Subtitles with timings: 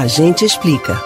[0.00, 0.98] A gente explica.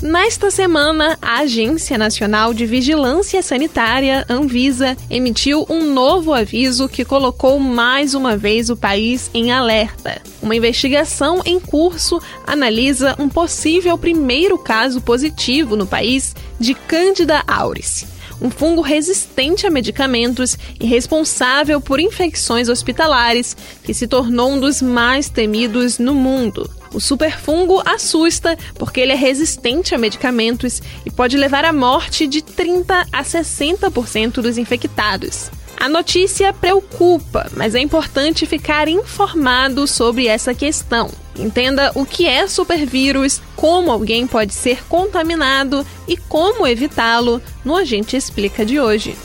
[0.00, 7.60] Nesta semana, a Agência Nacional de Vigilância Sanitária, Anvisa, emitiu um novo aviso que colocou
[7.60, 10.22] mais uma vez o país em alerta.
[10.40, 18.06] Uma investigação em curso analisa um possível primeiro caso positivo no país de Candida auris
[18.42, 24.82] um fungo resistente a medicamentos e responsável por infecções hospitalares, que se tornou um dos
[24.82, 26.68] mais temidos no mundo.
[26.92, 32.42] O superfungo assusta porque ele é resistente a medicamentos e pode levar à morte de
[32.42, 35.48] 30 a 60% dos infectados.
[35.76, 41.21] A notícia preocupa, mas é importante ficar informado sobre essa questão.
[41.38, 48.16] Entenda o que é supervírus, como alguém pode ser contaminado e como evitá-lo no Agente
[48.16, 49.16] Explica de hoje.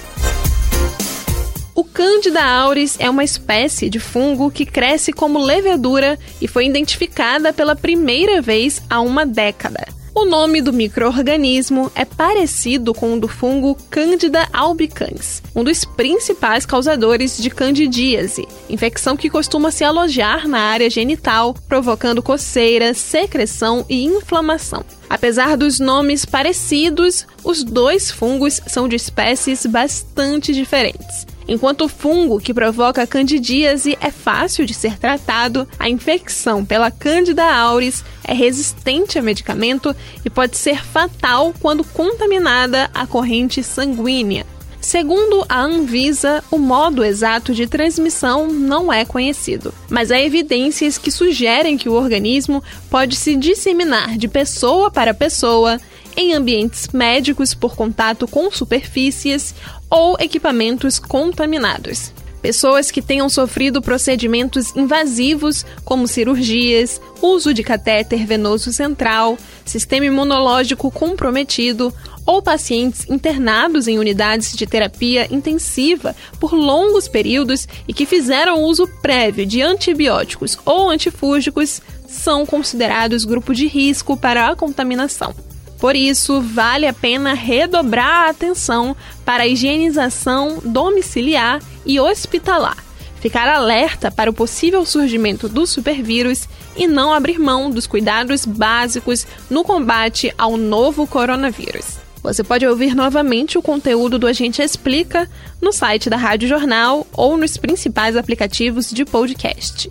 [1.75, 7.53] O Candida auris é uma espécie de fungo que cresce como levedura e foi identificada
[7.53, 9.96] pela primeira vez há uma década.
[10.18, 16.65] O nome do microorganismo é parecido com o do fungo Candida albicans, um dos principais
[16.65, 24.05] causadores de candidíase, infecção que costuma se alojar na área genital, provocando coceira, secreção e
[24.05, 24.84] inflamação.
[25.07, 31.27] Apesar dos nomes parecidos, os dois fungos são de espécies bastante diferentes.
[31.48, 37.45] Enquanto o fungo que provoca candidíase é fácil de ser tratado, a infecção pela Candida
[37.45, 39.95] auris é resistente a medicamento
[40.26, 44.45] e pode ser fatal quando contaminada à corrente sanguínea.
[44.79, 51.11] Segundo a Anvisa, o modo exato de transmissão não é conhecido, mas há evidências que
[51.11, 55.79] sugerem que o organismo pode se disseminar de pessoa para pessoa
[56.15, 59.53] em ambientes médicos por contato com superfícies
[59.89, 62.11] ou equipamentos contaminados.
[62.41, 70.91] Pessoas que tenham sofrido procedimentos invasivos, como cirurgias, uso de catéter venoso central, sistema imunológico
[70.91, 71.94] comprometido
[72.25, 78.88] ou pacientes internados em unidades de terapia intensiva por longos períodos e que fizeram uso
[79.01, 85.34] prévio de antibióticos ou antifúngicos são considerados grupo de risco para a contaminação.
[85.79, 92.77] Por isso, vale a pena redobrar a atenção para a higienização domiciliar e hospitalar,
[93.21, 99.25] ficar alerta para o possível surgimento do supervírus e não abrir mão dos cuidados básicos
[99.49, 101.97] no combate ao novo coronavírus.
[102.21, 105.29] Você pode ouvir novamente o conteúdo do Agente Explica
[105.61, 109.89] no site da Rádio Jornal ou nos principais aplicativos de podcast: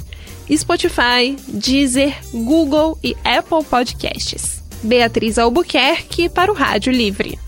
[0.55, 4.63] Spotify, Deezer, Google e Apple Podcasts.
[4.83, 7.39] Beatriz Albuquerque para o Rádio Livre.